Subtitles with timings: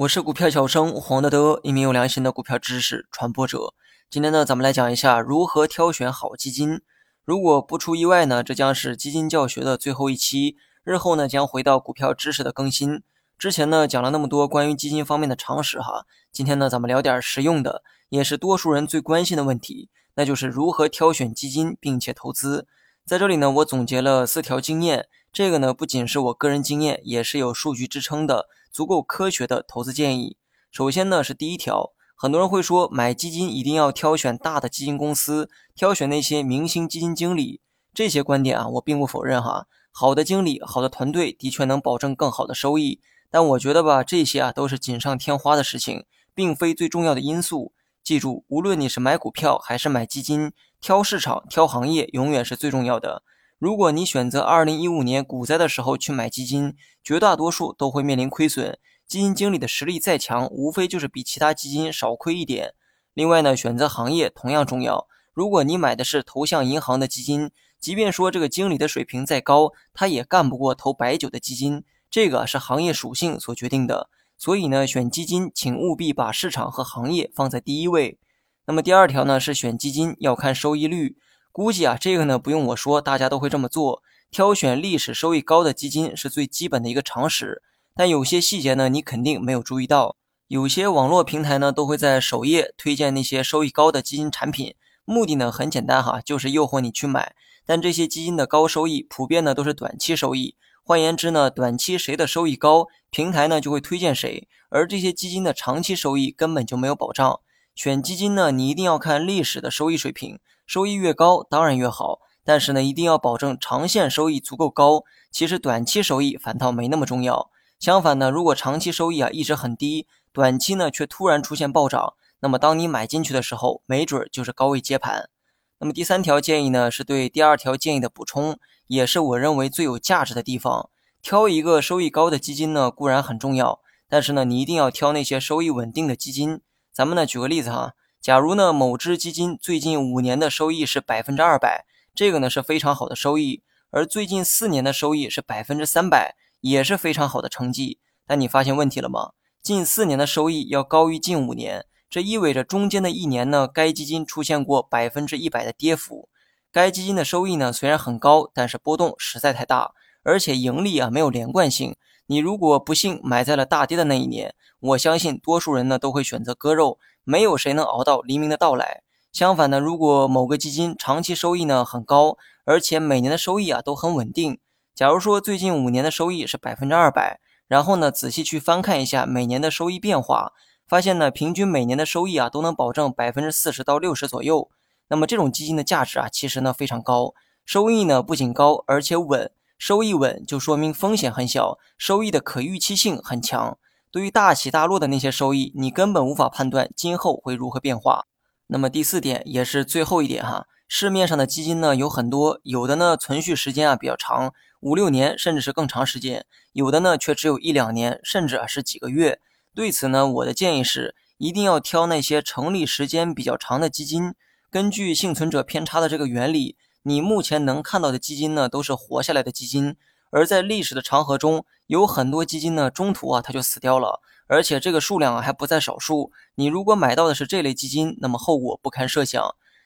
[0.00, 3.74] 我是股票小生黄德德，一名有良心的股票知识传播者。
[4.08, 6.80] 今天呢，咱们来讲一下如何挑选好基金。
[7.22, 10.56] 如果不出意外呢，这将是基金教学的最后一期。
[10.84, 13.02] 日后呢，将回到股票知识的更新。
[13.38, 16.06] 之前呢，讲了那么多关于基金方面的常识哈。
[16.32, 22.66] 今天呢，咱们聊点实用的，也是多数人最关心的问题，那就是如何挑选基金并且投资。
[23.04, 25.08] 在这里呢，我总结了四条经验。
[25.30, 30.36] 这个呢，不仅是我个人经验，也是有数据支撑的，足够科学的投资建议。
[30.70, 37.60] 首先呢，是第一条，很多人会说买基金一定要挑选大的基金公司，挑选那些明星基金经理。
[37.92, 39.66] 这些观点啊，我并不否认哈。
[39.90, 47.72] 好的经理、好的团队的确能保证更好的收益，但我觉得吧，这些啊都是锦上添花的事情，并非最重要的因素。
[48.04, 53.24] 记住，无论你是买股票还是买基金，挑市场、挑行业永远是最重要的。
[53.60, 56.74] 如果你选择二零一五年股灾的时候去买基金，
[57.04, 58.78] 绝大多数都会面临亏损。
[59.06, 62.72] 基金经理的实力再强，无非就是比其他基金少亏一点。
[63.12, 65.06] 另外呢，选择行业同样重要。
[65.34, 71.84] 如果你买的是投向银行的基金，即便说这个经理的水平再高，他也干不过投白酒的基金。
[72.10, 74.08] 这个是行业属性所决定的。
[74.38, 78.18] 所以呢，选基金请务必把市场和行业放在第一位。
[78.64, 81.18] 那么第二条呢，是选基金要看收益率。
[81.52, 84.02] 估计啊，这个呢不用我说，大家都会这么做。
[84.30, 87.62] 挑选历史收益高的基金是最基本的一个常识。
[87.96, 90.16] 但有些细节呢，你肯定没有注意到。
[90.46, 97.34] 有些网络平台呢，都会在首页推荐那些收益高的基金产品，目的呢很简单哈，就是诱惑你去买。
[97.66, 100.54] 但这些基金的高收益，普遍呢都是短期收益。
[100.82, 104.48] 换言之呢，短期谁的收益高，平台呢就会推荐谁。
[104.70, 107.40] 而这些基金的长期收益根本就没有保障。
[107.82, 110.38] 选基金呢，你一定要看历史的收益水平。
[110.66, 115.04] 收益越高当然越好，但是呢，一定要保证长线收益足够高。
[115.32, 117.50] 其实短期收益反倒没那么重要。
[117.78, 125.30] 相反呢，如果长期收益啊一直很低，短期呢却突然出现暴涨，那么当你买进去的时候，没准就是高位接盘。
[125.78, 130.90] 那么第三条建议呢，是对第二条建议的补充，也是我认为最有价值的地方。
[131.22, 136.60] 挑一个收益高的基金呢固然很重要，但是呢，你一定要挑那些收益稳定的基金。
[136.92, 137.94] 咱们呢举个例子哈。
[138.20, 147.98] 假如呢，某只基金最近五年的收益是百分之二百，这个呢是非常好的收益；而最近四年的收益是百分之三百，也是非常好的成绩。
[148.26, 149.30] 但你发现问题了吗？
[149.62, 156.28] 近四年的收益要高于近五年，这意味着中间的一年呢，该基金出现过百分之一百的跌幅。
[156.70, 159.92] 该基金的收益呢虽然很高，但是波动实在太大，
[160.22, 161.96] 而且盈利啊没有连贯性。
[162.30, 167.00] 你如果不幸买在了大跌的那一年，我相信多数人呢都会选择割肉。
[167.24, 169.02] 没有谁能熬到黎明的到来。
[169.32, 174.60] 相反呢，如果某个基金长期收益呢很高，而且每年的收益啊都很稳定，
[174.94, 180.52] 假如说最近五年的收益是百分之二百，然后呢仔细去翻看一下每年的收益变化，
[180.86, 184.70] 发现呢平均每年的收益啊都能保证百分之四十到六十左右，
[185.08, 193.78] 那么这种基金的价值啊其实呢非常高，收益呢不仅高而且稳，收益稳就说明风险很小，收益的可预期性很强。
[194.10, 198.26] 对于大起大落的那些收益，你根本无法判断今后会如何变化。
[198.66, 209.40] 那么第四点也是最后一点哈，市面上的基金呢有很多，有的呢存续时间啊比较长，五六年甚至是更长时间，有的呢却只有一两年，甚至啊是几个月。
[209.74, 214.34] 对此呢，我的建议是一定要挑那些成立时间比较长的基金。
[214.70, 219.96] 根据幸存者偏差的这个原理，你目前能看到的基金呢都是活下来的基金。
[220.30, 226.30] 而在历史的长河中，有很多基金呢，中途啊它就死掉了，而且这个数量啊还不在少数。
[226.54, 229.42] 你如果买到的是这类基金，那么后果不堪设想。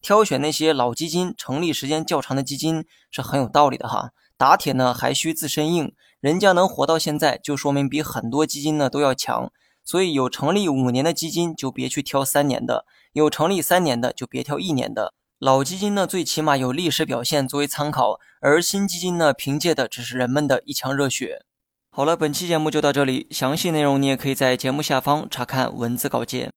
[0.00, 4.12] 挑选那些老基金、成立时间较长的基金是很有道理的哈。
[4.36, 9.50] 打铁呢还需自身硬，人家能活到现在，就说明比很多基金呢都要强。
[9.82, 15.14] 所以有成立五年的基金就别去挑三年的，有成立三年的就别挑一年的。
[15.38, 21.44] 老基金呢，最起码有历史表现作为参考，而新基金呢，凭借的只是人们的一腔热血。
[21.90, 26.50] 好了，本期节目就到这里，详细内容你也可以在节目下方查看文字稿件。